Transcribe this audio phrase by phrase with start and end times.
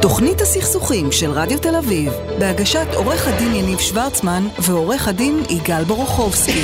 [0.00, 6.62] תוכנית הסכסוכים של רדיו תל אביב, בהגשת עורך הדין יניב שוורצמן ועורך הדין יגאל בורוכובסקי.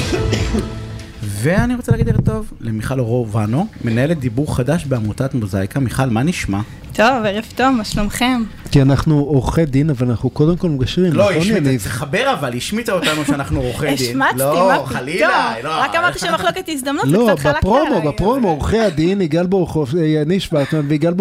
[1.45, 5.81] ואני רוצה להגיד ערב טוב למיכל אורו ואנו, מנהלת דיבור חדש בעמותת מוזאיקה.
[5.81, 6.61] מיכל, מה נשמע?
[6.93, 8.43] טוב, ערב טוב, מה שלומכם?
[8.71, 11.81] כי אנחנו עורכי דין, אבל אנחנו קודם כל מגשרים, לא, נכון, השמיצה, יניב?
[11.85, 13.95] תחבר אבל, השמיצה אותנו שאנחנו עורכי דין.
[13.95, 14.87] השמצתי, לא, מה פתאום?
[14.87, 15.69] חלילה, לא.
[15.69, 18.09] רק אמרתי שמחלוקת הזדמנות, זה לא, קצת חלק בפרומו, עליי.
[18.09, 21.15] בפרומו, עורכי הדין, יגאל בורוכובסקי, יניב שוורטמן ויגאל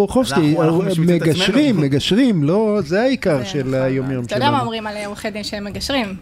[0.87, 1.81] נשמיץ את מגשרים.
[1.81, 3.73] מגשרים, לא, זה העיקר זה של נכון.
[3.73, 4.63] היומיום אתה יודע מה שלנו.
[4.63, 6.15] אומרים על עורכי דין שהם מגשרים?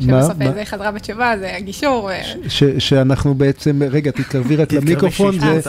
[0.00, 0.02] מה?
[0.22, 0.52] שבסוף מה?
[0.52, 2.10] זה חזרה בתשובה, זה הגישור.
[2.10, 5.60] אה, ש- שאנחנו בעצם, רגע, תתקרבי רק למיקרופון, זה-.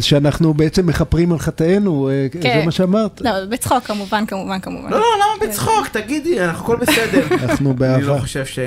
[0.00, 2.40] שאנחנו בעצם מכפרים על חטאינו, אה, כן.
[2.42, 3.20] זה מה שאמרת?
[3.20, 4.90] לא, בצחוק כמובן, כמובן, כמובן.
[4.90, 5.88] לא, לא, למה בצחוק?
[5.92, 7.26] תגידי, אנחנו הכל בסדר.
[7.42, 8.06] אנחנו אני באהבה.
[8.06, 8.58] לא חושב ש...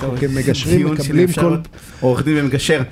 [0.00, 1.56] טוב, כמגשרים דיון מקבלים כל-
[2.00, 2.82] עורך דין ומגשר.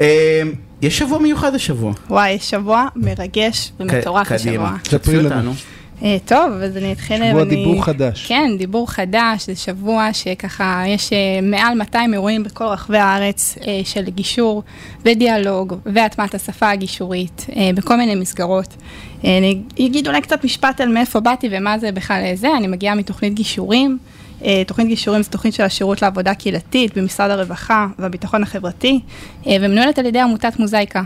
[0.00, 0.42] אה,
[0.82, 1.92] יש שבוע מיוחד השבוע.
[2.10, 4.74] וואי, שבוע מרגש ומטורף קדימה.
[4.82, 4.98] השבוע.
[4.98, 5.52] ספרי לנו.
[6.02, 7.16] אה, טוב, אז אני אתחיל...
[7.16, 8.26] שבוע ואני- דיבור חדש.
[8.26, 13.80] כן, דיבור חדש, זה שבוע שככה יש אה, מעל 200 אירועים בכל רחבי הארץ אה,
[13.84, 14.62] של גישור
[15.04, 18.74] ודיאלוג והטמעת השפה הגישורית בכל מיני מסגרות.
[19.24, 23.34] אני אגיד אולי קצת משפט על מאיפה באתי ומה זה בכלל זה, אני מגיעה מתוכנית
[23.34, 23.98] גישורים.
[24.66, 29.00] תוכנית גישורים זו תוכנית של השירות לעבודה קהילתית במשרד הרווחה והביטחון החברתי,
[29.46, 31.02] ומנוהלת על ידי עמותת מוזאיקה.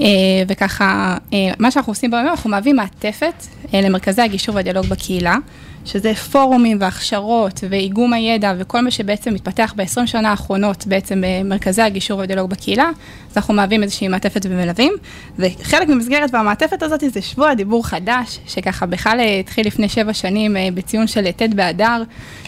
[0.00, 0.06] אה,
[0.48, 5.36] וככה, אה, מה שאנחנו עושים ביום, אנחנו מהווים מעטפת אה, למרכזי הגישור והדיאלוג בקהילה,
[5.84, 12.18] שזה פורומים והכשרות ואיגום הידע וכל מה שבעצם מתפתח ב-20 שנה האחרונות בעצם במרכזי הגישור
[12.18, 12.90] והדיאלוג בקהילה,
[13.30, 14.92] אז אנחנו מהווים איזושהי מעטפת ומלווים,
[15.38, 21.06] וחלק ממסגרת והמעטפת הזאת זה שבוע דיבור חדש, שככה בכלל התחיל לפני שבע שנים בציון
[21.06, 22.02] של ט' באדר,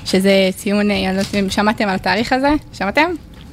[0.04, 2.50] שזה ציון, אני לא יודעת אם שמעתם על התאריך הזה?
[2.72, 3.10] שמעתם?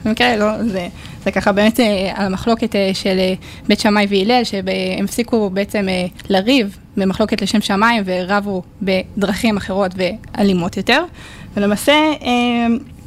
[0.07, 0.87] במקרה לא, זה,
[1.23, 3.33] זה ככה באמת אה, על המחלוקת אה, של אה,
[3.67, 4.65] בית שמאי והלל, שהם
[5.03, 5.87] הפסיקו בעצם
[6.29, 11.03] לריב במחלוקת לשם שמיים ורבו בדרכים אחרות ואלימות יותר.
[11.57, 11.93] ולמעשה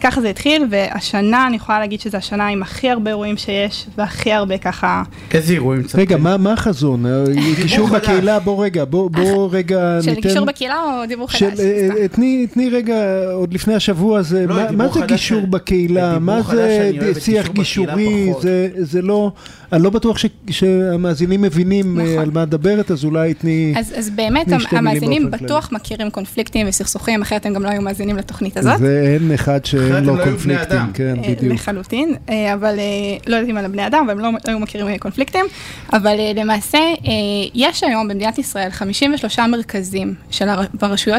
[0.00, 4.32] ככה זה התחיל, והשנה אני יכולה להגיד שזו השנה עם הכי הרבה אירועים שיש, והכי
[4.32, 5.02] הרבה ככה...
[5.34, 5.98] איזה אירועים קצת?
[5.98, 7.06] רגע, מה מה החזון?
[7.06, 7.24] אה,
[7.62, 8.00] גישור חדש.
[8.00, 10.28] בקהילה, בוא רגע, בוא בוא רגע של ניתן...
[10.28, 11.40] גישור בקהילה או דיבור חדש?
[11.40, 11.88] של, אה.
[12.02, 16.18] אה, תני, תני רגע, עוד לפני השבוע הזה, לא, מה, זה גישור בקהילה?
[16.18, 16.90] מה זה
[17.20, 18.32] שיח גישורי?
[18.40, 19.32] זה, זה לא,
[19.72, 22.18] אני לא בטוח ש, שהמאזינים מבינים אה, נכון.
[22.18, 23.74] על מה את מדברת, אז אולי תני...
[23.76, 28.56] אז, אז באמת המאזינים בטוח מכירים קונפליקטים וסכסוכים, אחרת הם גם לא היו מאזינים לתוכנית
[28.56, 28.78] הזאת.
[28.78, 30.90] זה אין אחד אחרת הם לא היו בני קונפליקטים, אדם.
[30.94, 31.54] כן, אה, בדיוק.
[31.54, 32.84] לחלוטין, אה, אבל אה,
[33.26, 35.46] לא יודעים על הבני אדם, והם לא לא היו מכירים קונפליקטים,
[35.92, 36.78] אבל למעשה
[37.54, 40.48] יש היום במדינת ישראל 53 מרכזים של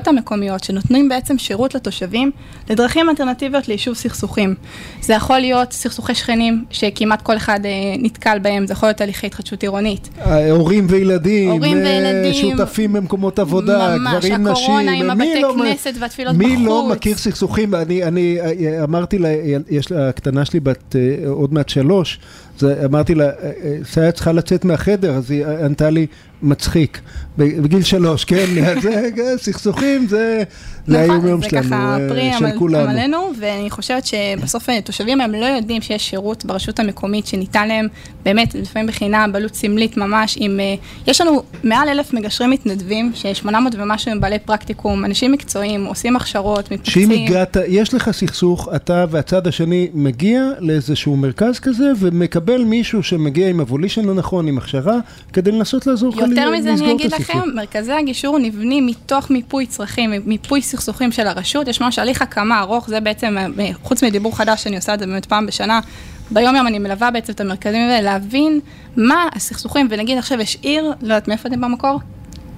[0.08, 2.32] המקומיות שנותנים בעצם שירות לתושבים
[2.70, 4.56] לדרכים אלטרנטיביות ליישוב סכסוכים.
[5.02, 7.60] זה יכול להיות סכסוכי שכנים, שכמעט כל אחד
[8.00, 10.10] נתקל בהם, זה יכול להיות הליכי התחדשות עירונית.
[10.52, 15.56] הורים וילדים, הורים וילדים, שותפים במקומות עבודה, ממש, גברים, נשים, הקורונה עם מי הבתי לא-
[15.60, 16.92] כנסת והתפילות מי לא בחוץ.
[16.98, 17.76] מכיר סכסוכים?
[17.76, 18.38] אני, אני
[18.84, 19.30] אמרתי לה,
[19.70, 22.20] יש לה, הקטנה שלי בת אה, עוד מעט שלוש,
[22.60, 26.08] זה, אמרתי לה, אה, אה, סייעת צריכה לצאת מהחדר, אז היא ענתה לי,
[26.44, 27.00] מצחיק,
[27.38, 28.46] בגיל שלוש, כן,
[28.84, 30.44] זה אה, סכסוכים, זה,
[30.88, 32.90] זה נכון, שלנו, זה ככה אה, פרי של כולנו.
[32.90, 37.88] עמלנו, ואני חושבת שבסוף אה, תושבים הם לא יודעים שיש שירות ברשות המקומית שניתן להם
[38.26, 40.76] באמת לפעמים בחינם, בעלות סמלית ממש, עם, אה,
[41.08, 46.66] יש לנו מעל אלף מגשרים מתנדבים, ש-800 ומשהו הם בעלי פרקטיקום, אנשים מקצועיים, עושים הכשרות,
[46.66, 47.12] שאם מתפקצים.
[47.12, 53.60] הגעת, יש לך סכסוך, אתה והצד השני מגיע לאיזשהו מרכז כזה ומקבל מישהו שמגיע עם
[53.60, 55.00] הוולישן הנכון, עם הכשרה,
[55.34, 57.14] כדי לנסות לעזור לך יותר ל- מזה אני אגיד.
[57.14, 62.60] לכם, מרכזי הגישור נבנים מתוך מיפוי צרכים, מיפוי סכסוכים של הרשות, יש ממש הליך הקמה
[62.60, 65.80] ארוך, זה בעצם, אה, חוץ מדיבור חדש שאני עושה את זה באמת פעם בשנה,
[66.32, 68.60] ביום יום אני מלווה בעצם את המרכזים האלה, להבין
[68.98, 72.00] מה הסכסוכים, ונגיד עכשיו יש עיר, לא יודעת מאיפה אתם במקור?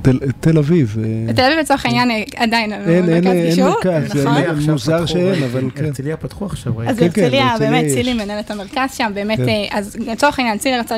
[0.03, 0.97] תל- תל אביב.
[1.03, 4.43] אה, בתל אביב לצורך העניין אה, עדיין, אין, אין, מרכז אין גישור, מרכז, זה נכון?
[4.43, 5.85] עכשיו מוזר שאין, אבל כן.
[5.85, 7.15] הרצליה פתחו עכשיו, אז ראיתי.
[7.15, 7.93] כן, כן, הרצליה, באמת, יש.
[7.93, 9.49] צילי מנהלת המרכז שם, באמת, כן.
[9.49, 10.95] אה, אז לצורך העניין, צילי רצה,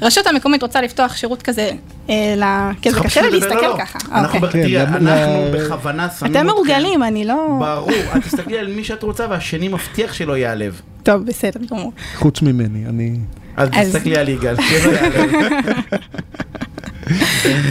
[0.00, 1.70] הרשות המקומית רוצה לפתוח שירות כזה,
[2.10, 3.78] אה, כי זה קשה להסתכל.
[3.78, 3.98] ככה.
[4.12, 4.82] אנחנו אוקיי.
[4.82, 6.56] אנחנו בכוונה שמים אתם אתכם.
[6.56, 7.56] מורגלים, אני לא...
[7.60, 10.80] ברור, את תסתכלי על מי שאת רוצה והשני מבטיח שלא ייעלב.
[11.02, 11.92] טוב, בסדר גמור.
[12.14, 13.16] חוץ ממני, אני...
[13.56, 15.30] אז אז- תסתכלי על יגאל, שלא ייעלב.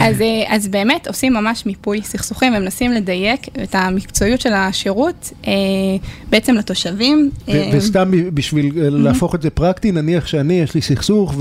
[0.00, 5.52] אז, אה, אז באמת עושים ממש מיפוי סכסוכים ומנסים לדייק את המקצועיות של השירות אה,
[6.30, 7.30] בעצם לתושבים.
[7.48, 11.34] ו- אה, וסתם בשביל להפוך את זה פרקטי, נניח שאני, יש לי סכסוך,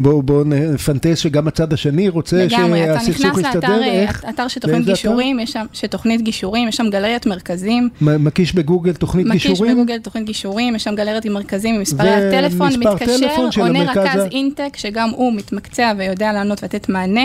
[0.00, 4.24] ובואו נפנטז שגם הצד השני רוצה לגמרי, אתה שהסכסוך נכנס לאתר, יסתדר, אה, איך?
[4.28, 5.00] אתר של תוכנית באיזה אתר?
[5.00, 7.88] גישורים, יש שם, של תוכנית גישורים, יש שם גלריית מרכזים.
[8.00, 9.74] מקיש בגוגל תוכנית מקיש גישורים?
[9.74, 14.76] בגוגל תוכנית גישורים, יש שם גלריית עם מרכזים, עם מספרי הטלפון, מתקשר, עונה רכז אינטק,
[14.76, 17.24] שגם הוא מתמקצע ויודע לענות ולתת לתת מענה.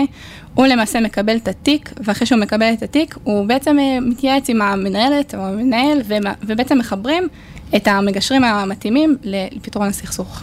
[0.54, 4.62] הוא למעשה מקבל את התיק, ואחרי שהוא מקבל את התיק, הוא בעצם אה, מתייעץ עם
[4.62, 6.02] המנהלת או המנהל,
[6.46, 7.28] ובעצם מחברים
[7.76, 10.42] את המגשרים המתאימים לפתרון הסכסוך.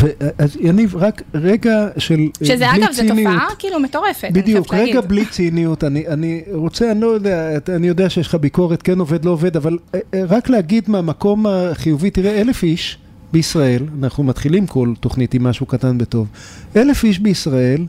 [0.00, 3.32] ו- אז יניב, רק רגע של אה, שזה בלי אגב, זו ציניות.
[3.32, 4.96] תופעה כאילו מטורפת, אני בדיוק, חייבת להגיד.
[4.96, 8.98] רגע בלי ציניות, אני, אני רוצה, אני לא יודע, אני יודע שיש לך ביקורת, כן
[8.98, 12.98] עובד, לא עובד, אבל אה, אה, רק להגיד מהמקום החיובי, תראה, אלף איש
[13.32, 16.28] בישראל, אנחנו מתחילים כל תוכנית עם משהו קטן וטוב,
[16.76, 17.86] אלף איש בישראל אה,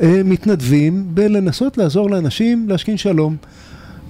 [0.00, 3.36] מתנדבים בלנסות לעזור לאנשים להשכין שלום.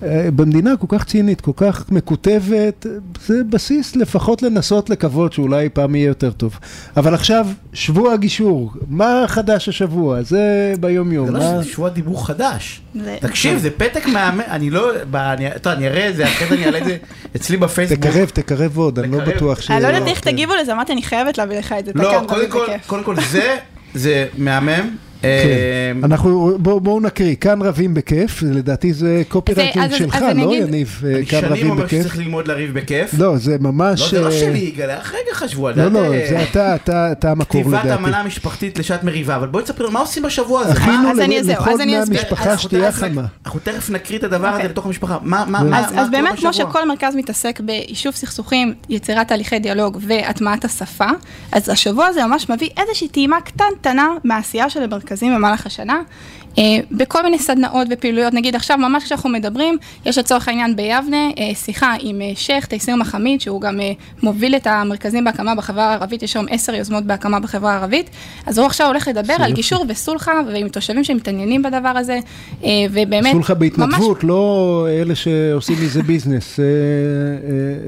[0.03, 2.87] אה, במדינה כל כך צינית, כל כך מקוטבת,
[3.27, 6.59] זה בסיס לפחות לנסות לקוות שאולי פעם יהיה יותר טוב.
[6.97, 10.23] אבל עכשיו, שבוע הגישור, מה חדש השבוע?
[10.23, 10.41] זה
[10.81, 11.27] ביום-יום.
[11.27, 12.81] זה לא מה- שזה שבוע דיבור חדש.
[12.95, 16.49] זה- תקשיב, זה פתק מהמם, אני לא, ב- אני- טוב, אני אראה את זה, אחרי
[16.49, 16.97] זה אני אעלה את זה
[17.37, 17.99] אצלי בפייסבוק.
[17.99, 19.25] תקרב, תקרב עוד, אני לא.
[19.25, 19.71] בטוח ש...
[19.71, 21.93] אני לא יודעת איך תגיבו לזה, אמרתי, אני חייבת להביא לך את זה.
[21.95, 22.23] לא.
[22.87, 23.57] קודם כל זה,
[23.95, 24.97] זה מהמם.
[25.23, 25.29] כן.
[25.29, 30.55] אה, אנחנו, בואו בוא נקריא, כאן רבים בכיף, לדעתי זה קופירייטינג שלך, אז אני לא
[30.55, 32.01] יניב, אה, אני כאן שנים רבים אומר בכיף?
[32.01, 33.11] שצריך ללמוד לריב בכיף.
[33.19, 34.11] לא, זה לא, ממש...
[34.11, 36.75] זה לא אה, שלי, יגאל, אחרי רגע חשבו על לא, דעת, לא, אה, זה אתה,
[36.75, 38.03] אתה, אתה המקור כתיבת לדעתי.
[38.03, 40.73] אמנה משפחתית לשעת מריבה, אבל בואי תספרי לנו, מה עושים בשבוע הזה?
[40.73, 42.19] הכינו אני- זהו, לכל אז אני בני אסביר.
[42.21, 43.25] המשפחה אנחנו שתייה חמה.
[43.47, 44.69] אנחנו תכף נקריא את הדבר הזה אוקיי.
[44.69, 45.19] לתוך המשפחה.
[45.23, 46.53] מה מה- מה- אז, באמת, כמו?
[46.53, 51.07] שכל מרכז מתעסק ביישוב סכסוכים, יצירת תהליכי דיאלוג והטמעת השפה,
[51.53, 56.01] אז השבוע הזה ממש מביא איזושהי טעימה קטנטנה מהעשייה של המרכזים במהלך השנה.
[56.59, 61.55] אה, בכל מיני סדנאות ופעילויות, נגיד עכשיו ממש כשאנחנו מדברים, יש לצורך העניין ביבנה אה,
[61.55, 63.81] שיחה עם אה, שייח' תייסיר מחמיד, שהוא גם
[64.23, 68.11] מוביל את המרכזים בהקמה בחברה הערבית, יש היום עשר יוזמות בהקמה בחברה הערבית,
[68.47, 69.53] אז הוא עכשיו הולך לדבר על.
[69.53, 72.19] גישור וסולחה, ועם תושבים שמתעניינים בדבר הזה,
[72.91, 76.59] ובאמת, סולחה ממש בהתנדבות, לא אלה שעושים מזה ביזנס.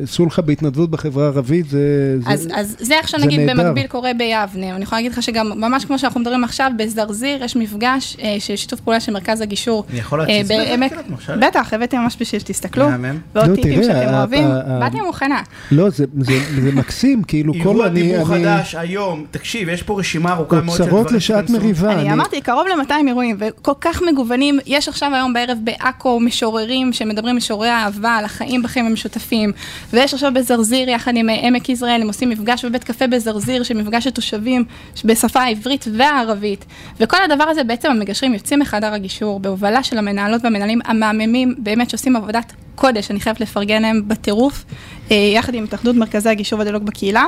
[0.06, 2.16] סולחה בהתנדבות בחברה הערבית זה...
[2.20, 3.62] זה- אז, אז זה עכשיו נגיד נהדר.
[3.64, 6.70] במקביל קורה ביבנה, אני יכולה להגיד לך שגם ממש כמו שאנחנו מדברים עכשיו,
[7.14, 9.84] בזרזיר יש מפגש אה, של שיתוף פעולה של מרכז הגישור.
[9.90, 10.48] אני יכול אה, להציץ?
[10.48, 10.92] בעמק.
[11.40, 13.18] בטח, הבאתי ממש בשביל שתסתכלו, מהמם.
[13.34, 15.42] ועוד לא, טיפים שאתם ה- אוהבים, ה- באתי מוכנה.
[15.70, 16.32] לא, זה, זה,
[16.62, 18.02] זה מקסים, כאילו כל אירוע אני...
[18.02, 21.50] דיבור אני- חדש היום, תקשיב, יש פה רשימה ארוכה מאוד של דברים אוצרות לשעת.
[21.50, 21.92] מריבה.
[21.92, 24.58] אני אמרתי, קרוב ל-200 אירועים, וכל כך מגוונים.
[24.66, 29.52] יש עכשיו היום בערב בעכו משוררים שמדברים משוררי אהבה על החיים בחיים המשותפים,
[29.92, 34.04] ויש עכשיו בזרזיר יחד עם אה, עמק יזרעאל, הם עושים מפגש בבית קפה בזרזיר, שמפגש
[34.04, 34.64] של תושבים
[35.04, 36.64] בשפה העברית והערבית.
[37.04, 42.16] וכל הדבר הזה בעצם המגשרים יוצאים מחדר הגישור, בהובלה של המנהלות והמנהלים המהממים, באמת שעושים
[42.16, 44.64] עבודת קודש, אני חייבת לפרגן להם בטירוף,
[45.10, 47.24] אה, יחד עם התאחדות מרכזי הגישור והדיאלוג בקהילה.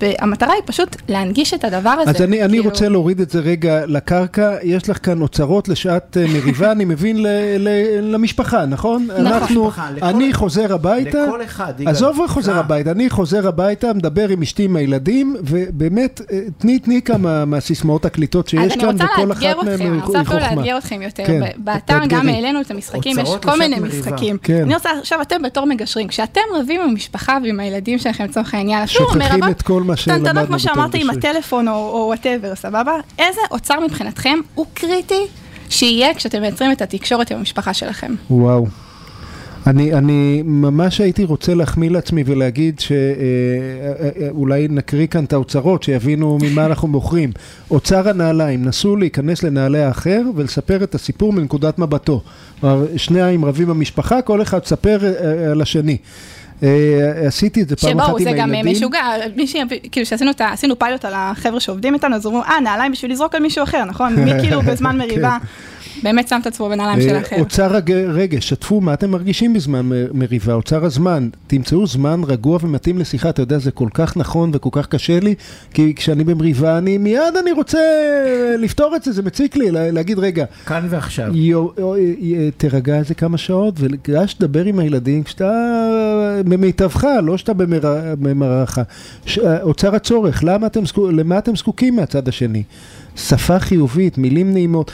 [0.00, 2.10] והמטרה היא פשוט להנגיש את הדבר הזה.
[2.10, 6.16] אז אני, אני כאילו- רוצה להוריד את זה רגע לקרקע, יש לך כאן אוצרות לשעת
[6.16, 7.26] אה, מריבה, אני מבין, ל,
[7.58, 7.68] ל,
[8.14, 9.08] למשפחה, נכון?
[9.18, 11.72] אנחנו, משפחה, לכל- אני חוזר הביתה, לכל אחד.
[11.86, 12.58] עזוב חוזר אה.
[12.58, 18.04] הביתה, אני חוזר הביתה, מדבר עם אשתי, עם הילדים, ובאמת, אה, תני, תני כמה מהסיסמאות
[18.04, 20.54] הקליטות אז שיש אני כאן, וכל לאתגר אחת מהן היא אני רוצה חוכמה.
[20.56, 21.24] לאתגר אתכם יותר.
[21.26, 22.28] כן, באתר גם.
[22.28, 23.98] העלינו את המשחקים, יש כל מיני מריבה.
[23.98, 24.36] משחקים.
[24.42, 24.62] כן.
[24.62, 28.86] אני רוצה, עכשיו אתם בתור מגשרים, כשאתם רבים עם המשפחה ועם הילדים שלכם לצורך העניין,
[28.86, 31.10] שוכחים מרבות את כל מה שלמדנו קטנטנות כמו בתור שאמרתי עם.
[31.10, 32.92] הטלפון או וואטאבר, סבבה?
[33.18, 35.26] איזה אוצר מבחינתכם הוא קריטי
[35.68, 38.14] שיהיה כשאתם מייצרים את התקשורת עם המשפחה שלכם?
[38.30, 38.66] וואו.
[39.66, 46.66] אני, אני ממש הייתי רוצה להחמיא לעצמי ולהגיד שאולי נקריא כאן את האוצרות, שיבינו ממה
[46.66, 47.32] אנחנו מוכרים.
[47.70, 52.20] אוצר הנעליים, נסו להיכנס לנעלי האחר ולספר את הסיפור מנקודת מבטו.
[52.60, 55.96] כלומר, שניים רבים במשפחה, כל אחד ספר אה, על השני.
[56.62, 56.68] אה,
[57.26, 58.72] עשיתי את זה פעם אחת שבואו, עם זה גם הילדים.
[58.72, 59.00] משוגע,
[59.36, 59.56] מי ש...
[59.92, 63.12] כאילו שעשינו את ה- עשינו פיילוט על החבר'ה שעובדים איתנו, אז אמרו, אה, נעליים בשביל
[63.12, 64.14] לזרוק על מישהו אחר, נכון?
[64.14, 65.38] מי כאילו בזמן מריבה,
[66.02, 67.08] באמת שם את עצמו בנעליים של.
[67.08, 67.36] אה, האחר.
[67.40, 73.28] אוצר הרגש, שתפו מה אתם מרגישים בזמן מריבה, אוצר הזמן, תמצאו זמן רגוע ומתאים לשיחה,
[73.30, 75.34] אתה יודע, זה כל כך נכון וכל כך קשה לי,
[75.74, 77.78] כי כשאני במריבה, אני מיד אני רוצה
[78.58, 81.36] לפתור את זה, זה מציק לי, לה- להגיד, רגע, כאן ועכשיו.
[81.36, 85.50] יו, יו, יו, תירגע איזה כמה שעות, וגש לדבר עם הילדים כשאתה
[86.44, 87.80] במיטבך, לא שאתה במר-
[88.18, 88.78] במרעך.
[89.26, 92.62] ש- אוצר הצורך, למה אתם, זקו- למה אתם זקוקים מהצד השני?
[93.16, 94.92] שפה חיובית, מילים נעימות.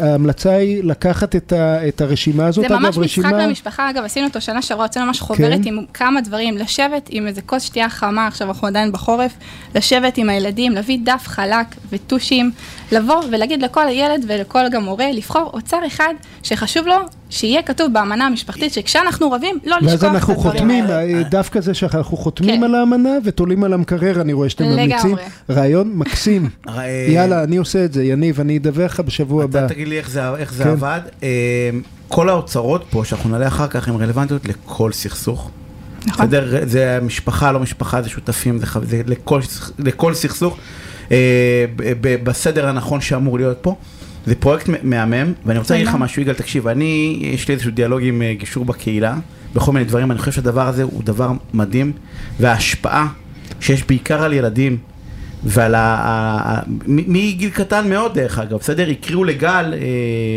[0.00, 3.46] ההמלצה היא לקחת את, ה, את הרשימה הזאת, זה ממש אגב, משחק רשימה...
[3.46, 5.68] למשפחה, אגב, עשינו אותו שנה שעברה, הוצאנו ממש חוברת כן.
[5.68, 9.32] עם כמה דברים, לשבת עם איזה כוס שתייה חמה, עכשיו אנחנו עדיין בחורף,
[9.74, 12.50] לשבת עם הילדים, להביא דף חלק וטושים,
[12.92, 16.96] לבוא ולהגיד לכל ילד ולכל גם הורה, לבחור אוצר אחד שחשוב לו,
[17.30, 21.22] שיהיה כתוב באמנה המשפחתית, שכשאנחנו רבים, לא לשכוח את ואז הדברים אנחנו חותמים, האלה.
[21.22, 22.64] דף כזה שאנחנו חותמים כן.
[22.64, 24.86] על האמנה ותולים על המקרר, אני רואה שאתם לגמרי.
[24.86, 25.16] ממליצים.
[25.50, 26.48] רעיון מקסים.
[26.66, 29.58] הרי- יאללה, אני עושה את זה, יניב, אני אדווח לך בשבוע הבא.
[29.64, 30.70] אתה תגיד לי איך זה, איך זה כן.
[30.70, 31.00] עבד.
[31.22, 31.28] אה,
[32.08, 35.50] כל האוצרות פה, שאנחנו נעלה אחר כך, הן רלוונטיות לכל סכסוך.
[36.06, 36.26] נכון.
[36.26, 36.56] בסדר?
[36.66, 40.56] זה משפחה, לא משפחה, זה שותפים, זה, זה לכל, סכ- לכל סכסוך,
[41.12, 41.64] אה,
[42.22, 43.74] בסדר הנכון שאמור להיות פה.
[44.28, 45.94] זה פרויקט מהמם, ואני רוצה להגיד לך.
[45.94, 49.14] משהו, יגאל, תקשיב, אני, יש לי איזשהו דיאלוג עם אה, גישור בקהילה,
[49.54, 51.92] בכל מיני דברים, אני חושב שהדבר הזה הוא דבר מדהים,
[52.40, 53.08] וההשפעה
[53.60, 54.76] שיש בעיקר על ילדים,
[55.44, 56.60] ועל ה...
[56.86, 58.90] מגיל קטן מאוד דרך אגב, בסדר?
[58.90, 59.78] הקריאו לגל, אה,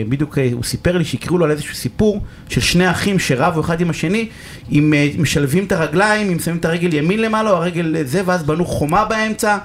[0.10, 3.82] בדיוק אה, הוא סיפר לי שהקריאו לו על איזשהו סיפור של שני אחים שרבו אחד
[3.82, 4.28] עם השני,
[4.72, 8.66] אם משלבים את הרגליים, אם שמים את הרגל ימין למעלה או הרגל זה, ואז בנו
[8.66, 9.58] חומה באמצע.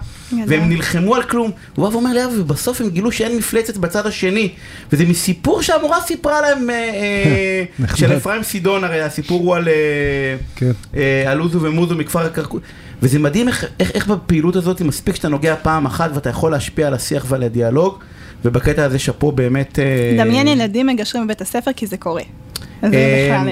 [0.47, 1.51] והם נלחמו על כלום.
[1.75, 4.49] הוא בא ואומר לי, "אבי, ובסוף הם גילו שאין מפלצת בצד השני.
[4.93, 6.75] וזה מסיפור שהמורה סיפרה להם, אה,
[7.91, 7.97] אה.
[7.97, 9.69] של אפרים סידון, הרי הסיפור הוא על...
[9.69, 10.71] אה, כן.
[11.27, 12.61] על עוזו ומוזו מכפר הקרקור.
[13.03, 16.87] וזה מדהים איך, איך, איך בפעילות הזאת מספיק שאתה נוגע פעם אחת ואתה יכול להשפיע
[16.87, 17.99] על השיח ועל הדיאלוג,
[18.45, 19.79] ובקטע הזה שאפו באמת...
[20.19, 22.23] דמיין ילדים מגשרים בבית הספר כי זה קורה.
[22.83, 23.49] זה בכלל...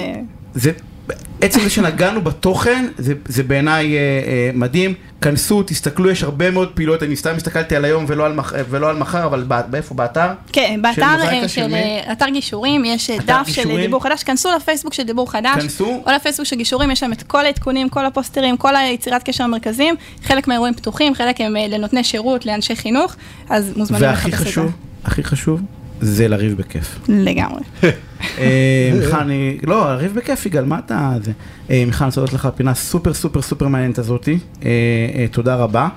[1.45, 4.93] אה, עצם זה שנגענו בתוכן, זה, זה בעיניי אה, אה, מדהים.
[5.21, 8.89] כנסו, תסתכלו, יש הרבה מאוד פעילות, אני סתם הסתכלתי על היום ולא על, מח, ולא
[8.89, 9.95] על מחר, אבל בא- באיפה?
[9.95, 10.27] באתר?
[10.53, 11.73] כן, באתר אה, של של מי?
[11.73, 13.81] אה, אתר גישורים, יש אה, אתר דף של גישורים?
[13.81, 16.03] דיבור חדש, כנסו לפייסבוק של דיבור חדש, כנסו.
[16.05, 19.95] או לפייסבוק של גישורים, יש שם את כל העדכונים, כל הפוסטרים, כל היצירת קשר המרכזיים,
[20.23, 23.15] חלק מהאירועים פתוחים, חלק הם אה, לנותני שירות, לאנשי חינוך,
[23.49, 24.51] אז מוזמנים והכי לחפש את זה.
[24.51, 24.71] חשוב,
[25.05, 25.61] הכי חשוב,
[26.01, 26.99] זה לריב בכיף.
[27.09, 27.61] לגמרי.
[28.37, 29.57] אה, מיכל, אני...
[29.63, 31.11] לא, לריב בכיף, יגאל, מה אתה...
[31.69, 34.37] אה, מיכל, אני רוצה לך על הפינה סופר סופר סופר מעניינת הזאתי.
[34.65, 35.87] אה, תודה רבה.